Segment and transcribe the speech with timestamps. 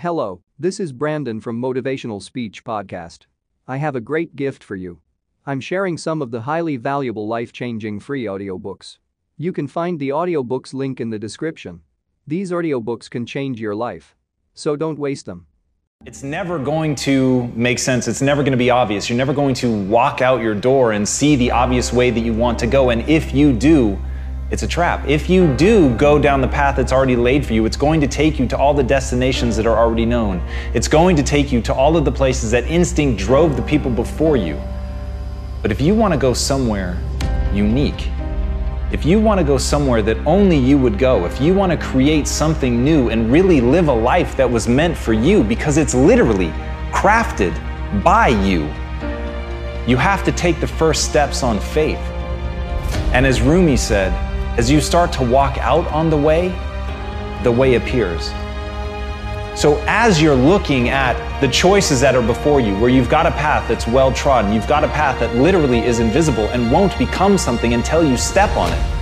[0.00, 3.20] Hello, this is Brandon from Motivational Speech Podcast.
[3.66, 5.00] I have a great gift for you.
[5.46, 8.98] I'm sharing some of the highly valuable life-changing free audiobooks.
[9.38, 11.80] You can find the audiobooks link in the description.
[12.26, 14.14] These audiobooks can change your life.
[14.52, 15.46] So don't waste them.
[16.04, 18.06] It's never going to make sense.
[18.06, 19.08] It's never going to be obvious.
[19.08, 22.34] You're never going to walk out your door and see the obvious way that you
[22.34, 22.90] want to go.
[22.90, 23.98] And if you do,
[24.48, 25.08] it's a trap.
[25.08, 28.06] If you do go down the path that's already laid for you, it's going to
[28.06, 30.40] take you to all the destinations that are already known.
[30.72, 33.90] It's going to take you to all of the places that instinct drove the people
[33.90, 34.60] before you.
[35.62, 36.96] But if you want to go somewhere
[37.52, 38.08] unique,
[38.92, 41.78] if you want to go somewhere that only you would go, if you want to
[41.78, 45.92] create something new and really live a life that was meant for you because it's
[45.92, 46.50] literally
[46.92, 47.52] crafted
[48.04, 48.66] by you,
[49.88, 51.98] you have to take the first steps on faith.
[53.12, 54.25] And as Rumi said,
[54.56, 56.48] as you start to walk out on the way,
[57.42, 58.30] the way appears.
[59.54, 63.30] So, as you're looking at the choices that are before you, where you've got a
[63.30, 67.38] path that's well trodden, you've got a path that literally is invisible and won't become
[67.38, 68.96] something until you step on it,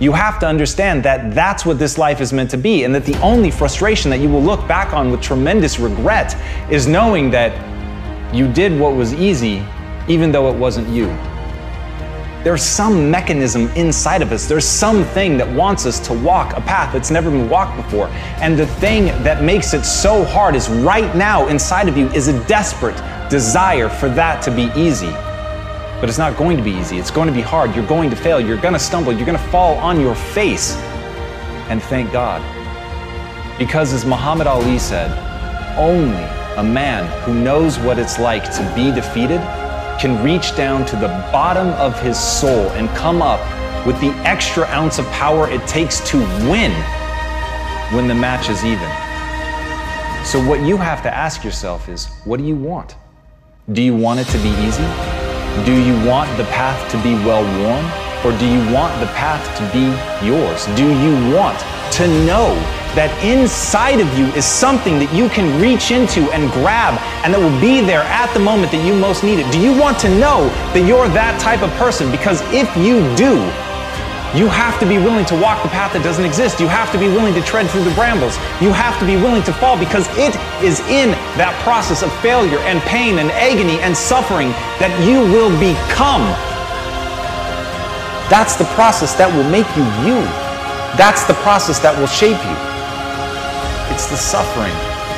[0.00, 3.04] you have to understand that that's what this life is meant to be, and that
[3.04, 6.36] the only frustration that you will look back on with tremendous regret
[6.70, 7.52] is knowing that
[8.34, 9.62] you did what was easy,
[10.08, 11.06] even though it wasn't you.
[12.44, 14.46] There's some mechanism inside of us.
[14.46, 18.06] There's something that wants us to walk a path that's never been walked before.
[18.40, 22.28] And the thing that makes it so hard is right now inside of you is
[22.28, 22.96] a desperate
[23.28, 25.10] desire for that to be easy.
[26.00, 26.96] But it's not going to be easy.
[26.98, 27.74] It's going to be hard.
[27.74, 28.40] You're going to fail.
[28.40, 29.12] You're going to stumble.
[29.12, 30.76] You're going to fall on your face.
[31.68, 32.40] And thank God.
[33.58, 35.10] Because as Muhammad Ali said,
[35.76, 36.22] only
[36.56, 39.40] a man who knows what it's like to be defeated
[39.98, 43.40] can reach down to the bottom of his soul and come up
[43.86, 46.18] with the extra ounce of power it takes to
[46.48, 46.72] win
[47.92, 48.88] when the match is even.
[50.24, 52.96] So, what you have to ask yourself is what do you want?
[53.72, 54.86] Do you want it to be easy?
[55.64, 57.84] Do you want the path to be well worn?
[58.24, 59.86] Or do you want the path to be
[60.26, 60.66] yours?
[60.76, 61.58] Do you want
[61.94, 62.54] to know
[62.94, 67.40] that inside of you is something that you can reach into and grab and that
[67.40, 69.50] will be there at the moment that you most need it?
[69.52, 72.10] Do you want to know that you're that type of person?
[72.10, 73.38] Because if you do,
[74.36, 76.60] you have to be willing to walk the path that doesn't exist.
[76.60, 78.36] You have to be willing to tread through the brambles.
[78.60, 82.60] You have to be willing to fall because it is in that process of failure
[82.68, 84.52] and pain and agony and suffering
[84.84, 86.28] that you will become.
[88.28, 90.20] That's the process that will make you you.
[91.00, 92.67] That's the process that will shape you.
[93.98, 94.72] It's the suffering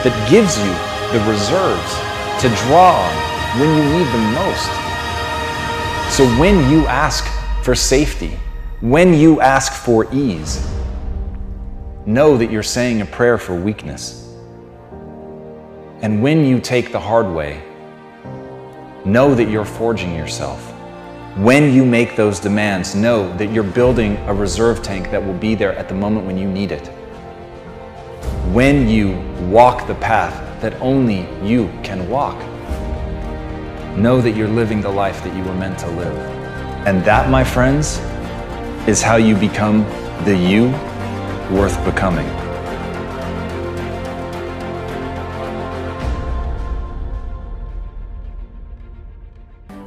[0.04, 0.72] that gives you
[1.12, 1.92] the reserves
[2.41, 6.16] to draw on when you need them most.
[6.16, 7.26] So when you ask
[7.62, 8.38] for safety,
[8.80, 10.66] when you ask for ease,
[12.06, 14.34] know that you're saying a prayer for weakness.
[16.00, 17.62] And when you take the hard way,
[19.04, 20.58] know that you're forging yourself.
[21.36, 25.54] When you make those demands, know that you're building a reserve tank that will be
[25.54, 26.90] there at the moment when you need it
[28.52, 29.18] when you
[29.48, 32.38] walk the path that only you can walk.
[33.96, 36.16] Know that you're living the life that you were meant to live.
[36.86, 37.98] And that, my friends,
[38.88, 39.84] is how you become
[40.24, 40.70] the you
[41.54, 42.26] worth becoming.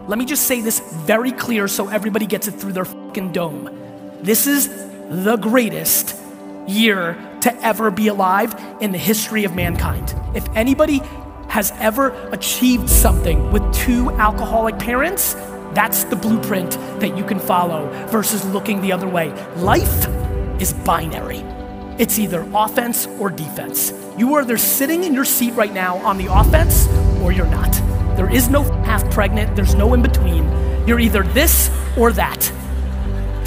[0.08, 3.70] Let me just say this very clear so everybody gets it through their fucking dome.
[4.22, 4.68] This is
[5.10, 6.16] the greatest
[6.68, 10.16] year to ever be alive in the history of mankind.
[10.34, 11.02] If anybody
[11.50, 15.34] has ever achieved something with two alcoholic parents,
[15.74, 19.32] that's the blueprint that you can follow versus looking the other way.
[19.58, 20.08] Life
[20.62, 21.40] is binary.
[22.00, 23.92] It's either offense or defense.
[24.18, 26.88] You are either sitting in your seat right now on the offense
[27.22, 27.72] or you're not.
[28.16, 30.46] There is no half pregnant, there's no in between.
[30.88, 32.52] You're either this or that.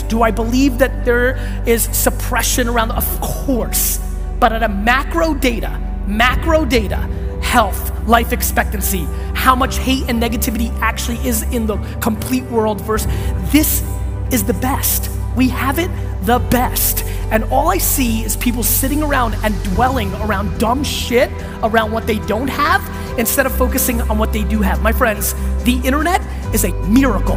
[0.09, 1.37] Do I believe that there
[1.67, 2.93] is suppression around?
[2.93, 3.99] Of course.
[4.39, 6.99] But at a macro data, macro data,
[7.43, 13.11] health, life expectancy, how much hate and negativity actually is in the complete world versus
[13.53, 13.83] this
[14.33, 15.11] is the best.
[15.37, 15.91] We have it
[16.23, 17.05] the best.
[17.31, 21.31] And all I see is people sitting around and dwelling around dumb shit
[21.63, 22.83] around what they don't have
[23.19, 24.81] instead of focusing on what they do have.
[24.83, 26.21] My friends, the internet
[26.55, 27.37] is a miracle.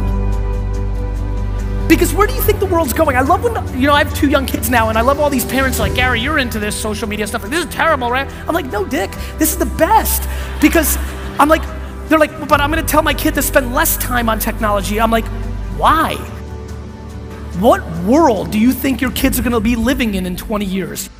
[1.90, 3.16] Because where do you think the world's going?
[3.16, 5.28] I love when, you know, I have two young kids now, and I love all
[5.28, 7.42] these parents like, Gary, you're into this social media stuff.
[7.42, 8.30] Like, This is terrible, right?
[8.46, 10.28] I'm like, no, Dick, this is the best.
[10.60, 10.96] Because
[11.40, 11.62] I'm like,
[12.08, 15.00] they're like, but I'm gonna tell my kid to spend less time on technology.
[15.00, 15.26] I'm like,
[15.76, 16.14] why?
[17.58, 21.10] What world do you think your kids are gonna be living in in 20 years?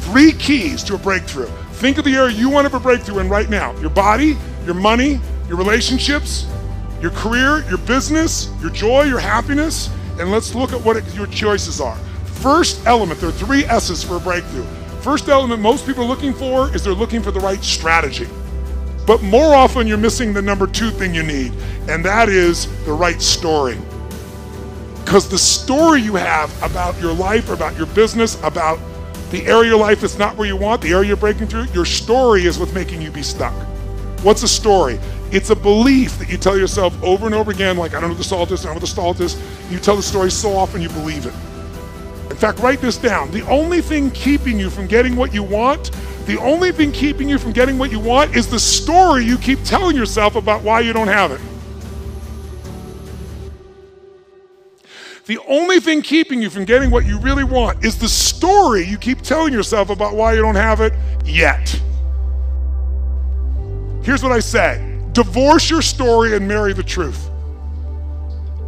[0.00, 3.18] Three keys to a breakthrough Think of the area you want to have a breakthrough
[3.18, 6.46] in right now your body, your money, your relationships,
[7.02, 9.90] your career, your business, your joy, your happiness,
[10.20, 11.96] and let's look at what it, your choices are.
[12.26, 14.64] First element, there are three S's for a breakthrough.
[15.02, 18.28] First element most people are looking for is they're looking for the right strategy.
[19.04, 21.52] But more often, you're missing the number two thing you need,
[21.88, 23.76] and that is the right story.
[25.04, 28.78] Because the story you have about your life, about your business, about
[29.32, 31.64] the area of your life that's not where you want, the area you're breaking through,
[31.74, 33.52] your story is what's making you be stuck.
[34.22, 35.00] What's a story?
[35.32, 38.16] It's a belief that you tell yourself over and over again, like, I don't know
[38.16, 39.42] the salt is, I don't know the salt is.
[39.70, 41.32] You tell the story so often you believe it.
[42.30, 43.30] In fact, write this down.
[43.30, 45.90] The only thing keeping you from getting what you want,
[46.26, 49.62] the only thing keeping you from getting what you want is the story you keep
[49.64, 51.40] telling yourself about why you don't have it.
[55.24, 58.98] The only thing keeping you from getting what you really want is the story you
[58.98, 60.92] keep telling yourself about why you don't have it
[61.24, 61.80] yet.
[64.02, 67.28] Here's what I say divorce your story and marry the truth.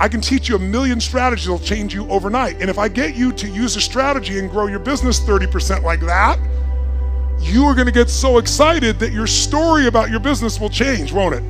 [0.00, 2.60] I can teach you a million strategies that'll change you overnight.
[2.60, 6.00] And if I get you to use a strategy and grow your business 30% like
[6.00, 6.38] that,
[7.40, 11.12] you are going to get so excited that your story about your business will change,
[11.12, 11.42] won't it?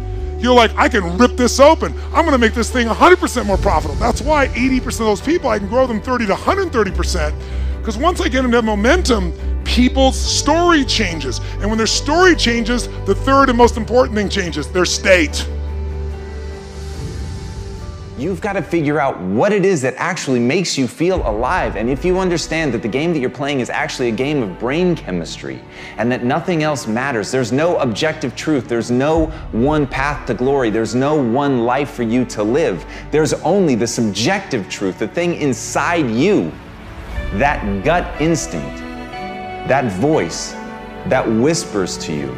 [0.43, 1.95] You're like, I can rip this open.
[2.09, 3.95] I'm going to make this thing 100% more profitable.
[3.97, 7.79] That's why 80% of those people, I can grow them 30 to 130%.
[7.79, 9.33] Because once I get that momentum,
[9.65, 11.41] people's story changes.
[11.61, 15.49] And when their story changes, the third and most important thing changes their state.
[18.17, 21.75] You've got to figure out what it is that actually makes you feel alive.
[21.75, 24.57] And if you understand that the game that you're playing is actually a game of
[24.61, 25.61] brain chemistry
[25.97, 30.71] and that nothing else matters, there's no objective truth, there's no one path to glory,
[30.71, 32.87] there's no one life for you to live.
[33.11, 36.53] There's only the subjective truth, the thing inside you,
[37.33, 38.84] that gut instinct,
[39.69, 40.53] that voice
[41.07, 42.35] that whispers to you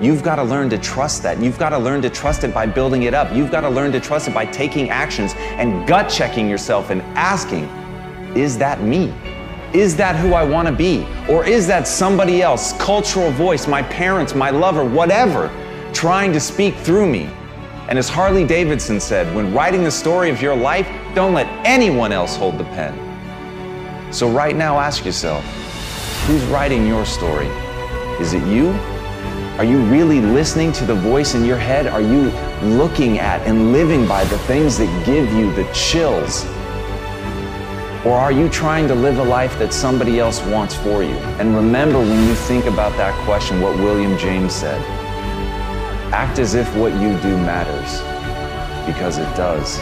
[0.00, 1.40] You've got to learn to trust that.
[1.40, 3.32] You've got to learn to trust it by building it up.
[3.32, 7.00] You've got to learn to trust it by taking actions and gut checking yourself and
[7.16, 7.64] asking,
[8.36, 9.14] is that me?
[9.72, 11.06] Is that who I want to be?
[11.28, 15.48] Or is that somebody else, cultural voice, my parents, my lover, whatever,
[15.92, 17.30] trying to speak through me?
[17.88, 22.10] And as Harley Davidson said, when writing the story of your life, don't let anyone
[22.12, 24.12] else hold the pen.
[24.12, 25.44] So right now, ask yourself,
[26.26, 27.48] who's writing your story?
[28.20, 28.72] Is it you
[29.58, 31.86] are you really listening to the voice in your head?
[31.86, 32.32] Are you
[32.76, 36.44] looking at and living by the things that give you the chills?
[38.04, 41.14] Or are you trying to live a life that somebody else wants for you?
[41.38, 44.82] And remember when you think about that question what William James said
[46.12, 48.00] act as if what you do matters,
[48.92, 49.78] because it does.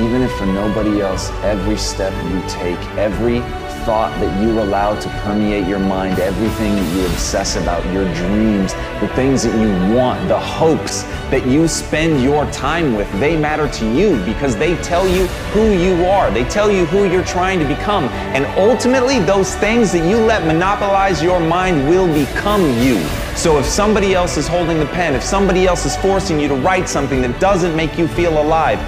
[0.00, 3.38] Even if for nobody else, every step you take, every
[3.84, 8.74] thought that you allow to permeate your mind, everything that you obsess about, your dreams,
[9.00, 13.68] the things that you want, the hopes that you spend your time with, they matter
[13.68, 16.30] to you because they tell you who you are.
[16.30, 18.04] They tell you who you're trying to become.
[18.34, 23.02] And ultimately, those things that you let monopolize your mind will become you.
[23.34, 26.54] So if somebody else is holding the pen, if somebody else is forcing you to
[26.54, 28.78] write something that doesn't make you feel alive,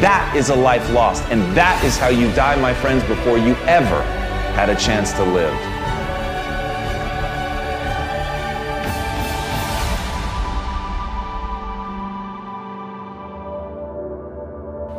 [0.00, 1.24] that is a life lost.
[1.30, 4.23] And that is how you die, my friends, before you ever
[4.54, 5.52] had a chance to live.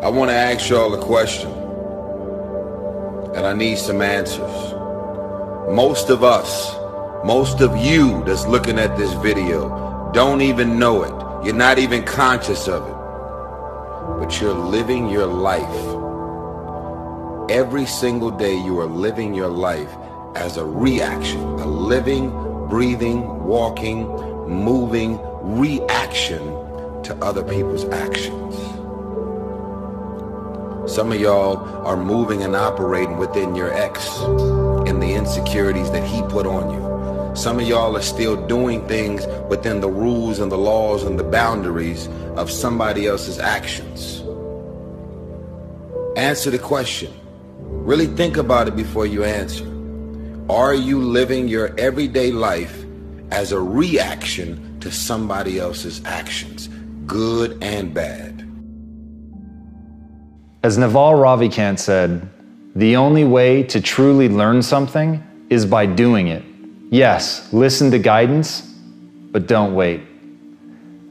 [0.03, 1.49] I want to ask y'all a question,
[3.33, 4.73] and I need some answers.
[5.73, 6.75] Most of us,
[7.25, 11.45] most of you that's looking at this video, don't even know it.
[11.45, 14.19] You're not even conscious of it.
[14.19, 16.04] But you're living your life
[17.49, 19.95] Every single day you are living your life
[20.33, 22.31] as a reaction, a living,
[22.69, 24.07] breathing, walking,
[24.47, 25.19] moving
[25.55, 26.39] reaction
[27.03, 28.55] to other people's actions.
[30.91, 34.19] Some of y'all are moving and operating within your ex
[34.87, 37.35] and the insecurities that he put on you.
[37.35, 41.23] Some of y'all are still doing things within the rules and the laws and the
[41.23, 44.23] boundaries of somebody else's actions.
[46.17, 47.13] Answer the question
[47.83, 49.65] Really think about it before you answer.
[50.49, 52.85] Are you living your everyday life
[53.31, 56.67] as a reaction to somebody else's actions,
[57.07, 58.47] good and bad?
[60.63, 62.29] As Naval Ravikant said,
[62.75, 66.43] the only way to truly learn something is by doing it.
[66.91, 68.61] Yes, listen to guidance,
[69.31, 70.01] but don't wait.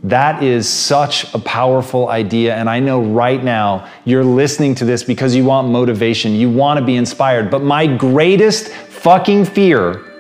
[0.05, 2.55] That is such a powerful idea.
[2.55, 6.79] And I know right now you're listening to this because you want motivation, you want
[6.79, 7.51] to be inspired.
[7.51, 10.14] But my greatest fucking fear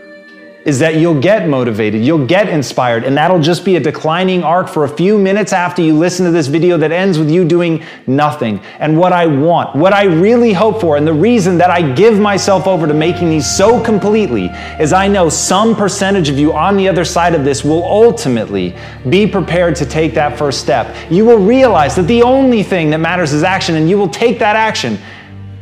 [0.64, 4.66] is that you'll get motivated, you'll get inspired, and that'll just be a declining arc
[4.66, 7.84] for a few minutes after you listen to this video that ends with you doing
[8.06, 8.58] nothing.
[8.78, 12.18] And what I want, what I really hope for, and the reason that I give
[12.18, 14.46] myself over to making these so completely
[14.80, 18.74] is I know some percentage of you on the other side of this will ultimately
[19.10, 20.96] be prepared to take that first step.
[21.10, 24.38] You will realize that the only thing that matters is action, and you will take
[24.38, 24.98] that action.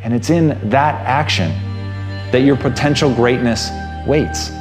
[0.01, 1.51] And it's in that action
[2.31, 3.69] that your potential greatness
[4.07, 4.51] waits.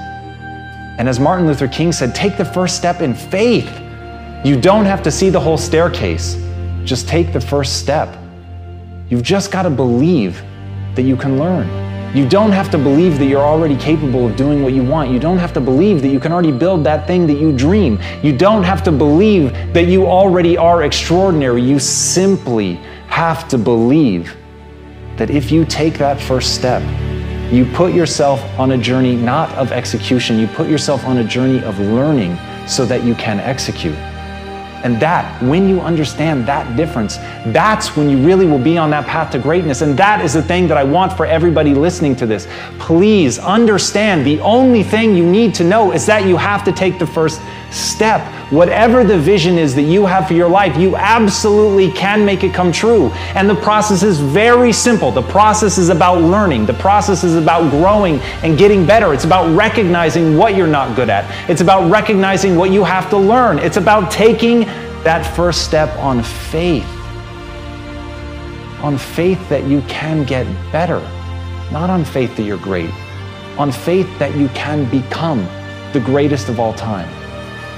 [0.98, 3.70] And as Martin Luther King said, take the first step in faith.
[4.44, 6.36] You don't have to see the whole staircase,
[6.84, 8.16] just take the first step.
[9.08, 10.42] You've just got to believe
[10.94, 11.68] that you can learn.
[12.14, 15.10] You don't have to believe that you're already capable of doing what you want.
[15.10, 17.98] You don't have to believe that you can already build that thing that you dream.
[18.22, 21.62] You don't have to believe that you already are extraordinary.
[21.62, 22.74] You simply
[23.06, 24.36] have to believe
[25.16, 26.82] that if you take that first step,
[27.52, 31.62] you put yourself on a journey not of execution, you put yourself on a journey
[31.64, 33.94] of learning so that you can execute.
[34.84, 37.18] And that, when you understand that difference,
[37.52, 39.82] that's when you really will be on that path to greatness.
[39.82, 42.48] And that is the thing that I want for everybody listening to this.
[42.78, 46.98] Please understand the only thing you need to know is that you have to take
[46.98, 47.40] the first
[47.72, 48.20] step.
[48.52, 52.52] Whatever the vision is that you have for your life, you absolutely can make it
[52.52, 53.10] come true.
[53.34, 55.10] And the process is very simple.
[55.10, 59.14] The process is about learning, the process is about growing and getting better.
[59.14, 63.16] It's about recognizing what you're not good at, it's about recognizing what you have to
[63.16, 63.58] learn.
[63.58, 64.60] It's about taking
[65.04, 66.86] that first step on faith.
[68.82, 71.00] On faith that you can get better,
[71.70, 72.90] not on faith that you're great,
[73.56, 75.46] on faith that you can become
[75.92, 77.21] the greatest of all time.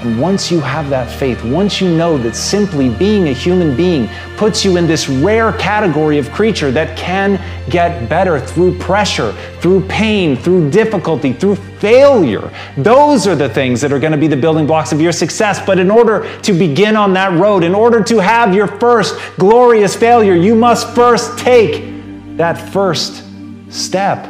[0.01, 4.09] And once you have that faith, once you know that simply being a human being
[4.35, 9.87] puts you in this rare category of creature that can get better through pressure, through
[9.87, 14.37] pain, through difficulty, through failure, those are the things that are going to be the
[14.37, 15.65] building blocks of your success.
[15.65, 19.95] But in order to begin on that road, in order to have your first glorious
[19.95, 23.23] failure, you must first take that first
[23.69, 24.25] step.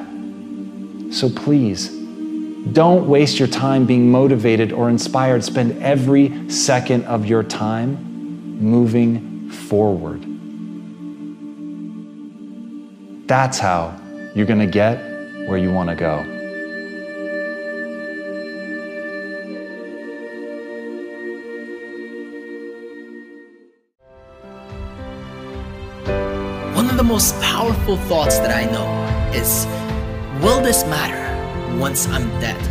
[1.11, 2.04] So please,
[2.71, 5.43] don't waste your time being motivated or inspired.
[5.43, 10.21] Spend every second of your time moving forward.
[13.27, 13.99] That's how
[14.35, 14.97] you're going to get
[15.47, 16.17] where you want to go.
[26.75, 29.65] One of the most powerful thoughts that I know is
[30.41, 31.24] Will this matter?
[31.79, 32.61] Once I'm dead?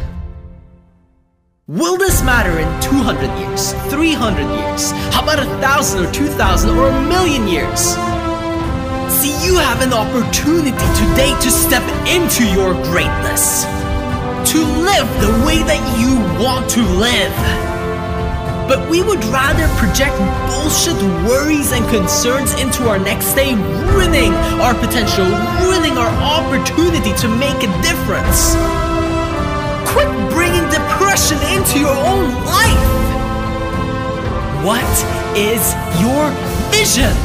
[1.66, 4.90] Will this matter in 200 years, 300 years?
[5.14, 7.96] How about a thousand or two thousand or a million years?
[9.08, 13.64] See, you have an opportunity today to step into your greatness.
[14.52, 16.12] To live the way that you
[16.44, 17.32] want to live.
[18.68, 20.16] But we would rather project
[20.52, 23.54] bullshit worries and concerns into our next day,
[23.92, 25.24] ruining our potential,
[25.64, 28.83] ruining our opportunity to make a difference.
[31.74, 32.78] Into your own life.
[34.64, 36.30] What is your
[36.70, 37.16] vision?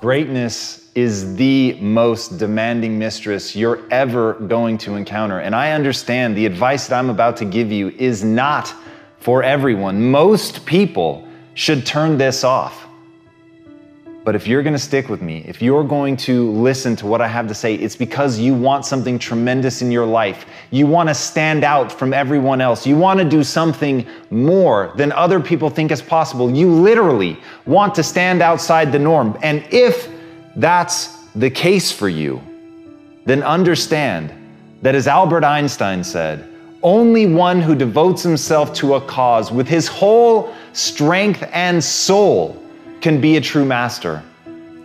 [0.00, 5.40] Greatness is the most demanding mistress you're ever going to encounter.
[5.40, 8.72] And I understand the advice that I'm about to give you is not
[9.18, 10.10] for everyone.
[10.10, 12.86] Most people should turn this off.
[14.24, 17.20] But if you're going to stick with me, if you're going to listen to what
[17.20, 20.46] I have to say, it's because you want something tremendous in your life.
[20.70, 22.86] You want to stand out from everyone else.
[22.86, 26.50] You want to do something more than other people think is possible.
[26.50, 29.38] You literally want to stand outside the norm.
[29.42, 30.08] And if
[30.56, 32.40] that's the case for you,
[33.26, 34.32] then understand
[34.80, 36.48] that as Albert Einstein said,
[36.82, 42.63] only one who devotes himself to a cause with his whole strength and soul
[43.04, 44.22] can be a true master.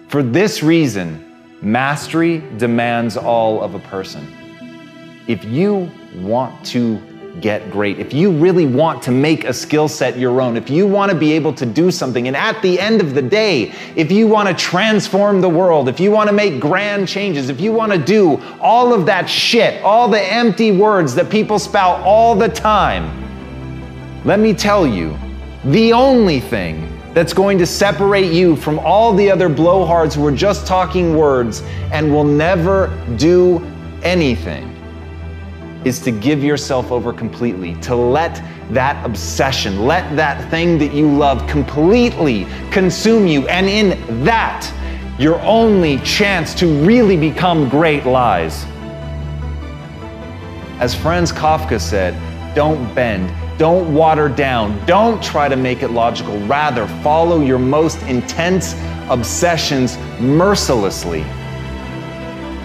[0.10, 1.24] For this reason,
[1.62, 4.28] mastery demands all of a person.
[5.30, 7.00] If you want to
[7.40, 10.86] get great, if you really want to make a skill set your own, if you
[10.86, 14.12] want to be able to do something, and at the end of the day, if
[14.12, 17.72] you want to transform the world, if you want to make grand changes, if you
[17.72, 22.36] want to do all of that shit, all the empty words that people spout all
[22.36, 23.06] the time,
[24.26, 25.18] let me tell you,
[25.64, 30.32] the only thing that's going to separate you from all the other blowhards who are
[30.32, 31.62] just talking words
[31.92, 32.88] and will never
[33.18, 33.60] do
[34.04, 34.76] anything
[35.86, 41.10] is to give yourself over completely, to let that obsession, let that thing that you
[41.10, 43.48] love completely consume you.
[43.48, 44.72] And in that,
[45.18, 48.66] your only chance to really become great lies.
[50.80, 52.14] As Franz Kafka said,
[52.56, 56.40] don't bend, don't water down, don't try to make it logical.
[56.48, 58.74] Rather, follow your most intense
[59.10, 61.24] obsessions mercilessly.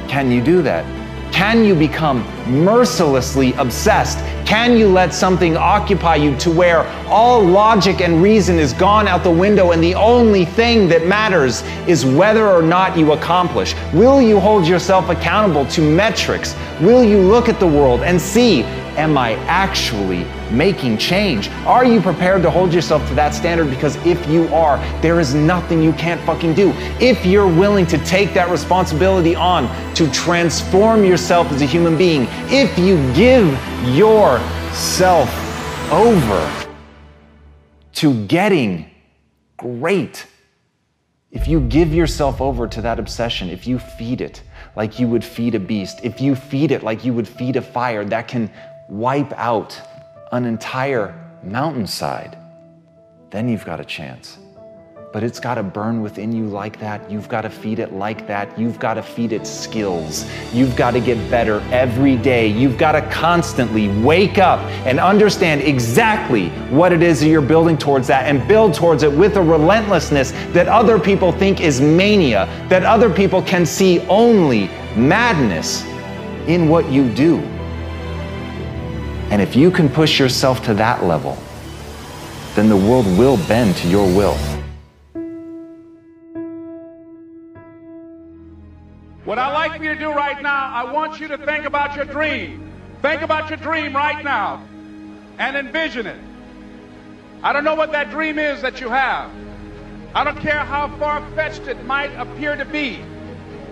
[0.07, 0.85] Can you do that?
[1.33, 4.19] Can you become mercilessly obsessed?
[4.47, 9.25] Can you let something occupy you to where all logic and reason is gone out
[9.25, 13.75] the window and the only thing that matters is whether or not you accomplish?
[13.93, 16.55] Will you hold yourself accountable to metrics?
[16.81, 18.63] Will you look at the world and see
[18.97, 21.49] Am I actually making change?
[21.67, 23.71] Are you prepared to hold yourself to that standard?
[23.71, 26.73] Because if you are, there is nothing you can't fucking do.
[27.01, 32.29] If you're willing to take that responsibility on to transform yourself as a human being,
[32.51, 33.47] if you give
[33.97, 35.29] yourself
[35.91, 36.69] over
[37.95, 38.91] to getting
[39.57, 40.27] great,
[41.33, 44.43] if you give yourself over to that obsession, if you feed it
[44.77, 47.63] like you would feed a beast, if you feed it like you would feed a
[47.63, 48.51] fire that can
[48.89, 49.81] wipe out
[50.33, 52.37] an entire mountainside,
[53.31, 54.39] then you've got a chance.
[55.13, 57.09] But it's got to burn within you like that.
[57.09, 58.59] You've got to feed it like that.
[58.59, 60.29] You've got to feed it skills.
[60.53, 62.49] You've got to get better every day.
[62.49, 67.79] You've got to constantly wake up and understand exactly what it is that you're building
[67.79, 72.47] towards that and build towards it with a relentlessness that other people think is mania,
[72.69, 75.85] that other people can see only madness
[76.49, 77.54] in what you do.
[79.31, 81.37] And if you can push yourself to that level,
[82.55, 84.37] then the world will bend to your will.
[89.25, 91.97] What I'd like for you to do right now, I want you to think about
[91.97, 92.71] your dream.
[93.03, 94.63] Think about your dream right now
[95.39, 96.21] and envision it.
[97.43, 99.31] I don't know what that dream is that you have.
[100.15, 103.01] I don't care how far fetched it might appear to be.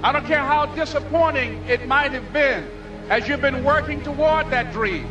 [0.02, 2.68] I don't care how disappointing it might have been
[3.08, 5.08] as you've been working toward that dream.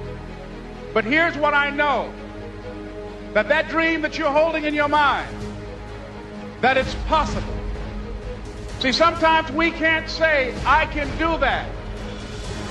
[0.94, 2.12] But here's what I know
[3.34, 5.34] that that dream that you're holding in your mind,
[6.60, 7.54] that it's possible.
[8.80, 11.70] See, sometimes we can't say, I can do that.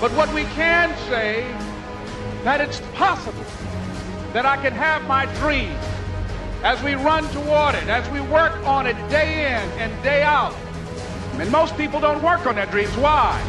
[0.01, 1.47] But what we can say,
[2.45, 3.45] that it's possible
[4.33, 5.73] that I can have my dream
[6.63, 10.55] as we run toward it, as we work on it day in and day out.
[11.39, 12.95] And most people don't work on their dreams.
[12.97, 13.41] Why?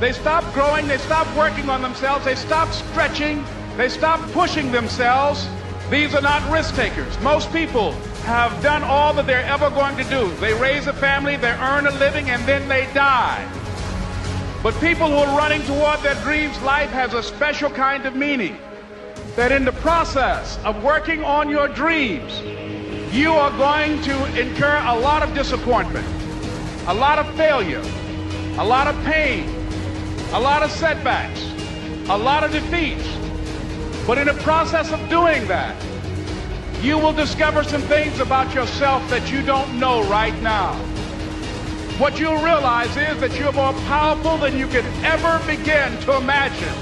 [0.00, 3.44] They stop growing, they stop working on themselves, they stop stretching,
[3.76, 5.48] they stop pushing themselves.
[5.90, 7.18] These are not risk takers.
[7.20, 7.92] Most people
[8.24, 10.32] have done all that they're ever going to do.
[10.36, 13.46] They raise a family, they earn a living, and then they die.
[14.62, 18.56] But people who are running toward their dreams, life has a special kind of meaning.
[19.34, 22.40] That in the process of working on your dreams,
[23.12, 26.06] you are going to incur a lot of disappointment,
[26.86, 27.82] a lot of failure,
[28.58, 29.48] a lot of pain,
[30.32, 31.42] a lot of setbacks,
[32.08, 33.21] a lot of defeats.
[34.06, 35.76] But in the process of doing that,
[36.82, 40.74] you will discover some things about yourself that you don't know right now.
[41.98, 46.74] What you'll realize is that you're more powerful than you could ever begin to imagine.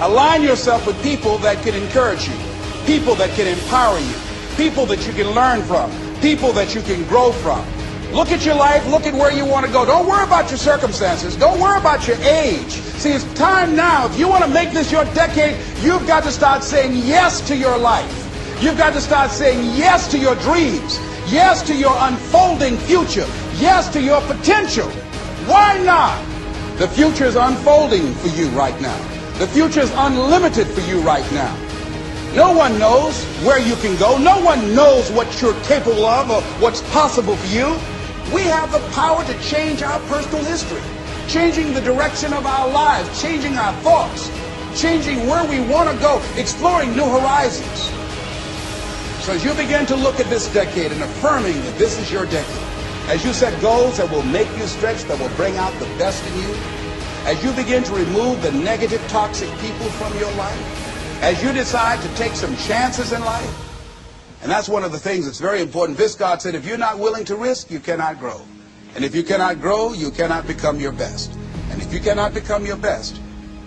[0.00, 2.34] Align yourself with people that can encourage you,
[2.84, 4.14] people that can empower you,
[4.56, 7.64] people that you can learn from, people that you can grow from.
[8.14, 8.86] Look at your life.
[8.86, 9.84] Look at where you want to go.
[9.84, 11.34] Don't worry about your circumstances.
[11.34, 12.70] Don't worry about your age.
[12.70, 14.06] See, it's time now.
[14.06, 17.56] If you want to make this your decade, you've got to start saying yes to
[17.56, 18.62] your life.
[18.62, 21.00] You've got to start saying yes to your dreams.
[21.26, 23.26] Yes to your unfolding future.
[23.56, 24.88] Yes to your potential.
[25.50, 26.16] Why not?
[26.78, 28.96] The future is unfolding for you right now.
[29.38, 31.52] The future is unlimited for you right now.
[32.36, 34.18] No one knows where you can go.
[34.18, 37.76] No one knows what you're capable of or what's possible for you.
[38.32, 40.82] We have the power to change our personal history,
[41.28, 44.30] changing the direction of our lives, changing our thoughts,
[44.80, 47.90] changing where we want to go, exploring new horizons.
[49.24, 52.26] So as you begin to look at this decade and affirming that this is your
[52.26, 52.62] decade,
[53.08, 56.24] as you set goals that will make you stretch, that will bring out the best
[56.26, 56.54] in you,
[57.24, 62.02] as you begin to remove the negative, toxic people from your life, as you decide
[62.02, 63.63] to take some chances in life,
[64.44, 65.96] and that's one of the things that's very important.
[65.96, 68.42] Viscott said, if you're not willing to risk, you cannot grow.
[68.94, 71.32] And if you cannot grow, you cannot become your best.
[71.70, 73.18] And if you cannot become your best,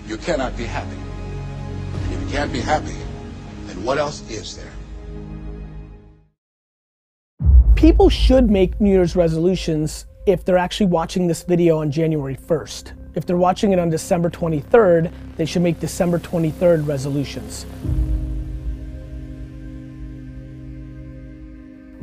[0.06, 0.96] you cannot be happy.
[0.96, 2.96] And if you can't be happy,
[3.66, 4.72] then what else is there?
[7.76, 12.94] People should make New Year's resolutions if they're actually watching this video on January 1st.
[13.16, 17.66] If they're watching it on December 23rd, they should make December 23rd resolutions.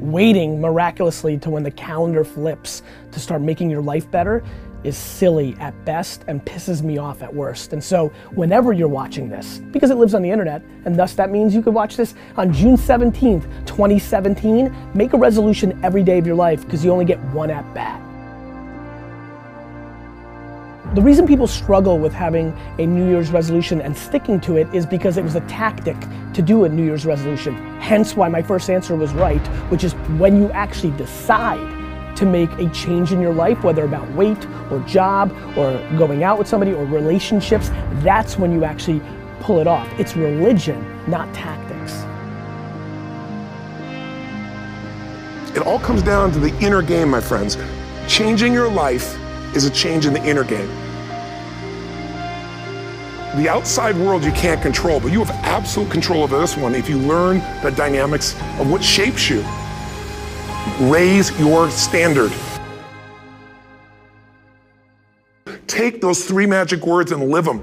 [0.04, 4.42] Waiting miraculously to when the calendar flips to start making your life better,
[4.84, 7.72] is silly at best and pisses me off at worst.
[7.72, 11.30] And so, whenever you're watching this, because it lives on the internet, and thus that
[11.30, 16.26] means you could watch this on June 17th, 2017, make a resolution every day of
[16.26, 18.13] your life because you only get one at bat.
[20.94, 24.86] The reason people struggle with having a New Year's resolution and sticking to it is
[24.86, 25.96] because it was a tactic
[26.34, 27.56] to do a New Year's resolution.
[27.80, 32.48] Hence why my first answer was right, which is when you actually decide to make
[32.60, 36.72] a change in your life, whether about weight or job or going out with somebody
[36.72, 37.70] or relationships,
[38.04, 39.02] that's when you actually
[39.40, 39.88] pull it off.
[39.98, 40.80] It's religion,
[41.10, 42.04] not tactics.
[45.56, 47.58] It all comes down to the inner game, my friends.
[48.06, 49.18] Changing your life
[49.56, 50.83] is a change in the inner game.
[53.36, 56.88] The outside world you can't control, but you have absolute control over this one if
[56.88, 59.44] you learn the dynamics of what shapes you.
[60.80, 62.32] Raise your standard.
[65.66, 67.60] Take those three magic words and live them.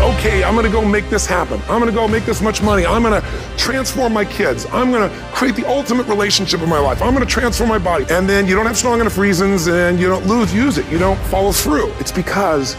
[0.00, 1.60] Okay, I'm gonna go make this happen.
[1.68, 2.86] I'm gonna go make this much money.
[2.86, 3.22] I'm gonna
[3.56, 4.64] transform my kids.
[4.66, 7.02] I'm gonna create the ultimate relationship in my life.
[7.02, 8.06] I'm gonna transform my body.
[8.10, 10.88] And then you don't have strong enough reasons and you don't lose, use it.
[10.88, 11.90] You don't follow through.
[11.98, 12.76] It's because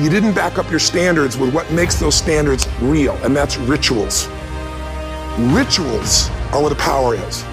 [0.00, 4.28] you didn't back up your standards with what makes those standards real, and that's rituals.
[5.38, 7.44] Rituals are where the power is.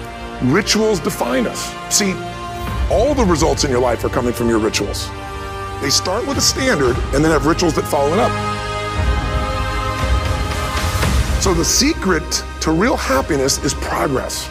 [0.42, 1.74] Rituals define us.
[1.94, 2.14] See,
[2.90, 5.08] all the results in your life are coming from your rituals.
[5.82, 8.32] They start with a standard and then have rituals that follow it up.
[11.42, 14.48] So the secret to real happiness is progress.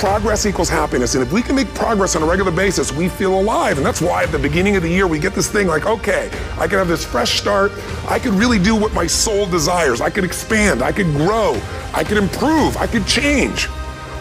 [0.00, 1.14] Progress equals happiness.
[1.14, 3.76] And if we can make progress on a regular basis, we feel alive.
[3.76, 6.30] And that's why at the beginning of the year, we get this thing like, okay,
[6.58, 7.70] I can have this fresh start.
[8.08, 10.00] I can really do what my soul desires.
[10.00, 10.82] I can expand.
[10.82, 11.58] I can grow.
[11.94, 12.76] I can improve.
[12.76, 13.68] I can change.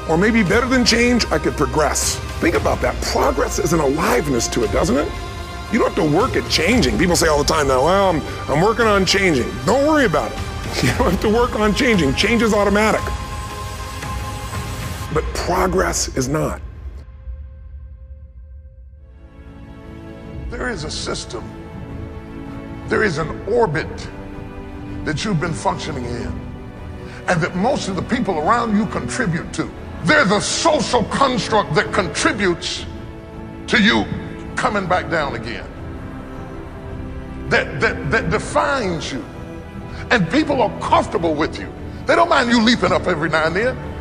[0.08, 2.18] Or maybe better than change, I could progress.
[2.40, 2.96] Think about that.
[3.02, 5.12] Progress is an aliveness to it, doesn't it?
[5.74, 7.00] You don't have to work at changing.
[7.00, 9.52] People say all the time now, well, I'm, I'm working on changing.
[9.66, 10.38] Don't worry about it.
[10.84, 12.16] You don't have to work on changing.
[12.16, 13.02] Change is automatic.
[15.14, 16.60] But progress is not.
[20.50, 21.44] There is a system,
[22.88, 23.88] there is an orbit
[25.04, 26.42] that you've been functioning in,
[27.28, 29.70] and that most of the people around you contribute to.
[30.04, 32.86] There's a social construct that contributes
[33.68, 34.06] to you
[34.56, 35.68] coming back down again.
[37.50, 39.24] That, that, that defines you.
[40.12, 41.72] And people are comfortable with you.
[42.06, 43.93] They don't mind you leaping up every now and then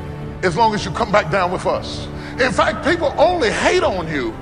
[0.42, 2.06] as long as you come back down with us.
[2.40, 4.32] In fact, people only hate on you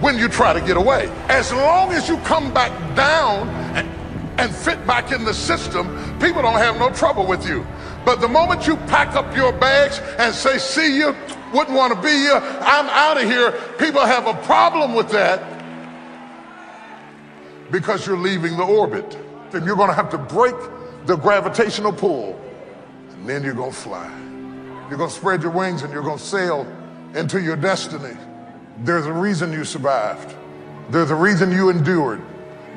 [0.00, 1.08] when you try to get away.
[1.28, 3.88] As long as you come back down and,
[4.38, 5.88] and fit back in the system,
[6.20, 7.66] people don't have no trouble with you.
[8.04, 11.16] But the moment you pack up your bags and say, see you,
[11.52, 15.42] wouldn't want to be here, I'm out of here, people have a problem with that
[17.70, 19.16] because you're leaving the orbit.
[19.50, 20.54] Then you're going to have to break
[21.06, 22.38] the gravitational pull,
[23.10, 24.23] and then you're going to fly.
[24.88, 26.66] You're going to spread your wings and you're going to sail
[27.14, 28.16] into your destiny.
[28.78, 30.34] There's a reason you survived.
[30.90, 32.22] There's a reason you endured.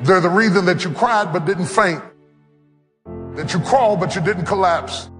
[0.02, 2.02] There's a reason that you cried but didn't faint.
[3.34, 5.10] That you crawled but you didn't collapse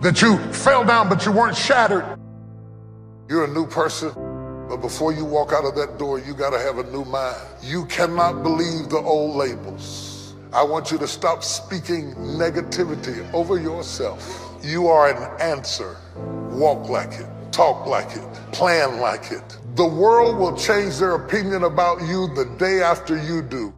[0.00, 2.04] that you fell down but you weren't shattered.
[3.28, 4.12] You're a new person,
[4.68, 7.36] but before you walk out of that door, you got to have a new mind.
[7.62, 10.34] You cannot believe the old labels.
[10.52, 14.47] I want you to stop speaking negativity over yourself.
[14.62, 15.96] You are an answer.
[16.50, 19.56] Walk like it, talk like it, plan like it.
[19.76, 23.72] The world will change their opinion about you the day after you do.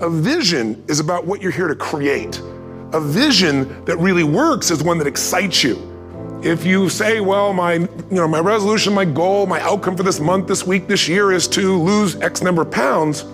[0.00, 2.40] A vision is about what you're here to create.
[2.94, 5.92] A vision that really works is one that excites you.
[6.42, 10.20] If you say, well, my, you know, my resolution, my goal, my outcome for this
[10.20, 13.24] month, this week, this year is to lose X number of pounds,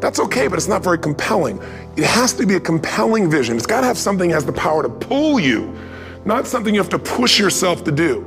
[0.00, 1.60] that's okay, but it's not very compelling.
[1.98, 3.56] It has to be a compelling vision.
[3.56, 5.76] It's got to have something that has the power to pull you,
[6.24, 8.24] not something you have to push yourself to do.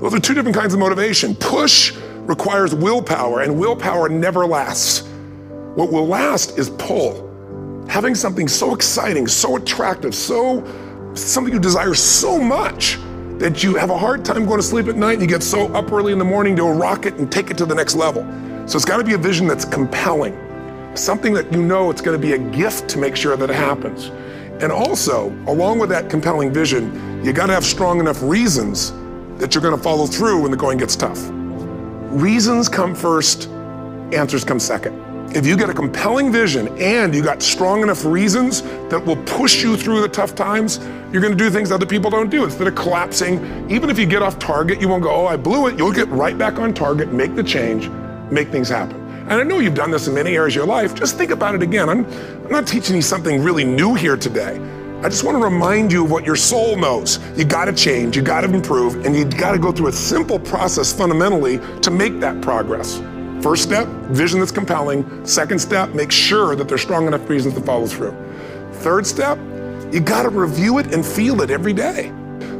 [0.00, 1.36] Those are two different kinds of motivation.
[1.36, 1.94] Push
[2.26, 5.08] requires willpower, and willpower never lasts.
[5.76, 7.30] What will last is pull
[7.88, 10.64] having something so exciting, so attractive, so
[11.14, 12.98] something you desire so much
[13.38, 15.72] that you have a hard time going to sleep at night and you get so
[15.74, 18.22] up early in the morning to rock it and take it to the next level.
[18.66, 20.34] So it's got to be a vision that's compelling,
[20.94, 23.56] something that you know it's going to be a gift to make sure that it
[23.56, 24.10] happens.
[24.62, 28.92] And also, along with that compelling vision, you got to have strong enough reasons
[29.38, 31.18] that you're going to follow through when the going gets tough.
[32.10, 33.48] Reasons come first,
[34.12, 35.00] answers come second.
[35.34, 39.62] If you get a compelling vision and you got strong enough reasons that will push
[39.64, 40.78] you through the tough times,
[41.10, 42.44] you're going to do things other people don't do.
[42.44, 45.68] Instead of collapsing, even if you get off target, you won't go, oh, I blew
[45.68, 45.78] it.
[45.78, 47.88] You'll get right back on target, make the change,
[48.30, 49.01] make things happen.
[49.22, 50.94] And I know you've done this in many areas of your life.
[50.94, 51.88] Just think about it again.
[51.88, 54.60] I'm, I'm not teaching you something really new here today.
[55.02, 57.18] I just want to remind you of what your soul knows.
[57.38, 59.92] You got to change, you got to improve, and you got to go through a
[59.92, 63.00] simple process fundamentally to make that progress.
[63.42, 65.24] First step, vision that's compelling.
[65.24, 68.14] Second step, make sure that there's strong enough reasons to follow through.
[68.72, 69.38] Third step,
[69.92, 72.06] you got to review it and feel it every day.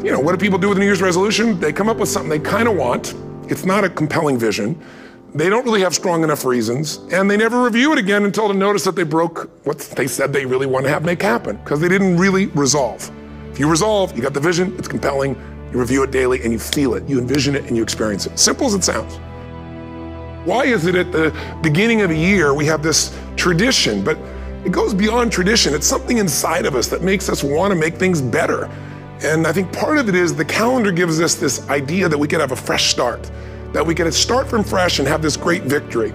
[0.05, 1.59] You know, what do people do with a New Year's resolution?
[1.59, 3.15] They come up with something they kind of want.
[3.49, 4.81] It's not a compelling vision.
[5.35, 8.55] They don't really have strong enough reasons, and they never review it again until they
[8.55, 11.81] notice that they broke what they said they really want to have make happen because
[11.81, 13.11] they didn't really resolve.
[13.51, 15.35] If you resolve, you got the vision, it's compelling,
[15.73, 18.39] you review it daily, and you feel it, you envision it, and you experience it.
[18.39, 19.17] Simple as it sounds.
[20.47, 24.19] Why is it at the beginning of a year we have this tradition, but
[24.67, 25.73] it goes beyond tradition.
[25.73, 28.67] It's something inside of us that makes us want to make things better.
[29.23, 32.29] And I think part of it is the calendar gives us this idea that we
[32.29, 33.31] can have a fresh start,
[33.73, 36.13] that we can start from fresh and have this great victory.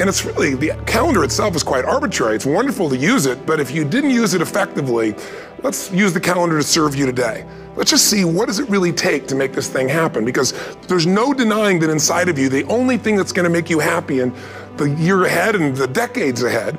[0.00, 2.34] And it's really, the calendar itself is quite arbitrary.
[2.34, 5.14] It's wonderful to use it, but if you didn't use it effectively,
[5.62, 7.46] let's use the calendar to serve you today.
[7.76, 10.52] Let's just see what does it really take to make this thing happen because
[10.88, 13.78] there's no denying that inside of you, the only thing that's going to make you
[13.78, 14.34] happy in
[14.78, 16.76] the year ahead and the decades ahead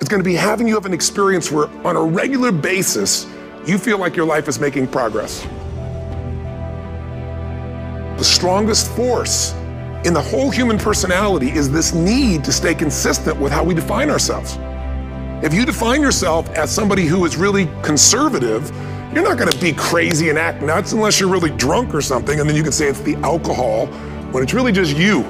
[0.00, 3.26] is going to be having you have an experience where on a regular basis,
[3.66, 5.42] you feel like your life is making progress.
[8.18, 9.54] The strongest force
[10.04, 14.10] in the whole human personality is this need to stay consistent with how we define
[14.10, 14.56] ourselves.
[15.44, 18.70] If you define yourself as somebody who is really conservative,
[19.12, 22.38] you're not going to be crazy and act nuts unless you're really drunk or something,
[22.38, 23.86] and then you can say it's the alcohol
[24.32, 25.24] when it's really just you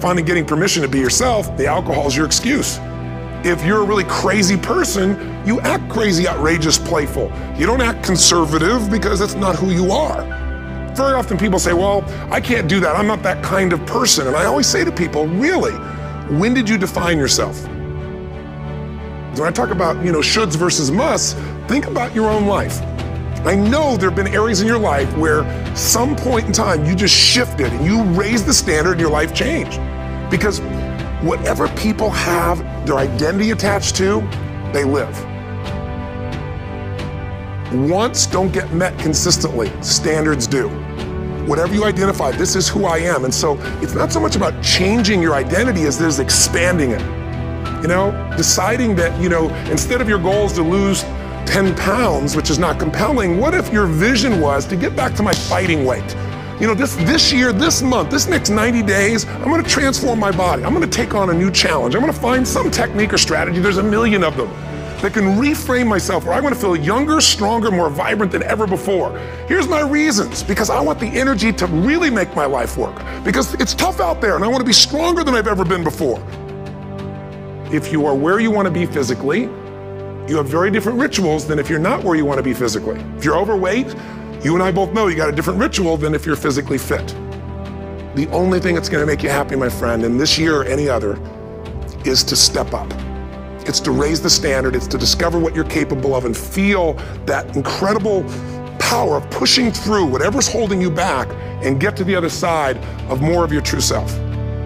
[0.00, 1.56] finally getting permission to be yourself.
[1.56, 2.78] The alcohol is your excuse.
[3.44, 7.32] If you're a really crazy person, you act crazy, outrageous, playful.
[7.56, 10.22] You don't act conservative because that's not who you are.
[10.98, 12.96] Very often people say, Well, I can't do that.
[12.96, 14.26] I'm not that kind of person.
[14.26, 15.72] And I always say to people, Really?
[16.40, 17.62] When did you define yourself?
[19.38, 21.34] When I talk about, you know, shoulds versus musts,
[21.68, 22.82] think about your own life.
[23.46, 25.44] I know there have been areas in your life where
[25.76, 29.32] some point in time you just shifted and you raised the standard and your life
[29.32, 29.78] changed.
[30.32, 30.58] Because
[31.22, 34.20] whatever people have their identity attached to,
[34.72, 35.27] they live.
[37.72, 40.68] Wants don't get met consistently, standards do.
[41.46, 43.24] Whatever you identify, this is who I am.
[43.24, 47.02] And so it's not so much about changing your identity as is expanding it.
[47.82, 51.02] You know, deciding that, you know, instead of your goals to lose
[51.44, 55.22] 10 pounds, which is not compelling, what if your vision was to get back to
[55.22, 56.16] my fighting weight?
[56.60, 60.32] You know, this, this year, this month, this next 90 days, I'm gonna transform my
[60.32, 60.64] body.
[60.64, 61.94] I'm gonna take on a new challenge.
[61.94, 64.48] I'm gonna find some technique or strategy, there's a million of them,
[65.02, 69.16] that can reframe myself where I wanna feel younger, stronger, more vibrant than ever before.
[69.46, 72.96] Here's my reasons because I want the energy to really make my life work.
[73.24, 76.22] Because it's tough out there and I wanna be stronger than I've ever been before.
[77.72, 79.48] If you are where you wanna be physically,
[80.28, 83.00] you have very different rituals than if you're not where you want to be physically.
[83.16, 83.94] If you're overweight,
[84.44, 87.06] you and I both know you got a different ritual than if you're physically fit.
[88.14, 90.64] The only thing that's going to make you happy, my friend, in this year or
[90.64, 91.18] any other,
[92.04, 92.92] is to step up.
[93.68, 96.94] It's to raise the standard, it's to discover what you're capable of and feel
[97.26, 98.24] that incredible
[98.78, 101.28] power of pushing through whatever's holding you back
[101.62, 102.78] and get to the other side
[103.10, 104.10] of more of your true self.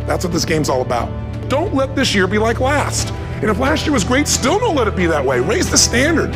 [0.06, 1.10] That's what this game's all about.
[1.48, 3.10] Don't let this year be like last.
[3.10, 5.40] And if last year was great, still don't let it be that way.
[5.40, 6.30] Raise the standard.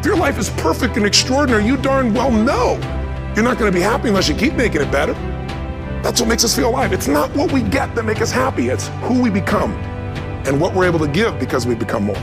[0.00, 2.72] If your life is perfect and extraordinary, you darn well know
[3.36, 5.12] you're not going to be happy unless you keep making it better.
[6.02, 6.92] That's what makes us feel alive.
[6.92, 8.70] It's not what we get that make us happy.
[8.70, 9.72] It's who we become
[10.48, 12.20] and what we're able to give because we become more.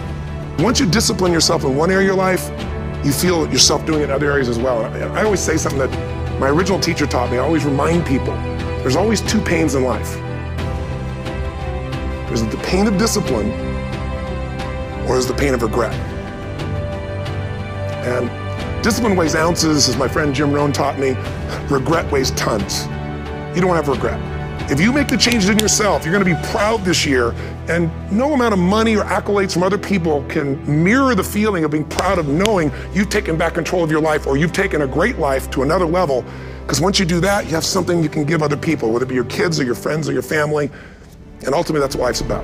[0.57, 2.49] Once you discipline yourself in one area of your life,
[3.05, 4.83] you feel yourself doing it in other areas as well.
[5.15, 7.38] I always say something that my original teacher taught me.
[7.38, 8.33] I always remind people
[8.81, 10.15] there's always two pains in life.
[12.27, 13.51] There's the pain of discipline
[15.07, 15.93] or is the pain of regret?
[18.07, 21.15] And discipline weighs ounces, as my friend Jim Rohn taught me.
[21.69, 22.88] Regret weighs tons.
[23.55, 24.35] You don't have regret.
[24.67, 27.36] If you make the changes in yourself, you're going to be proud this year,
[27.69, 31.69] and no amount of money or accolades from other people can mirror the feeling of
[31.69, 34.88] being proud of knowing you've taken back control of your life or you've taken a
[34.88, 36.25] great life to another level.
[36.62, 39.10] Because once you do that, you have something you can give other people, whether it
[39.10, 40.71] be your kids or your friends or your family.
[41.45, 42.43] And ultimately, that's what life's about.